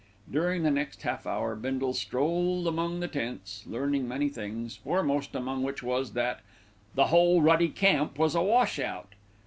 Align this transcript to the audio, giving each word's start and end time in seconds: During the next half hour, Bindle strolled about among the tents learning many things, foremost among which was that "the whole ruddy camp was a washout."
During 0.31 0.63
the 0.63 0.71
next 0.71 1.03
half 1.03 1.27
hour, 1.27 1.55
Bindle 1.55 1.93
strolled 1.93 2.65
about 2.65 2.71
among 2.73 2.99
the 3.01 3.07
tents 3.07 3.63
learning 3.67 4.07
many 4.07 4.29
things, 4.29 4.77
foremost 4.77 5.35
among 5.35 5.61
which 5.61 5.83
was 5.83 6.13
that 6.13 6.39
"the 6.95 7.07
whole 7.13 7.39
ruddy 7.43 7.69
camp 7.69 8.17
was 8.17 8.33
a 8.33 8.41
washout." 8.41 9.13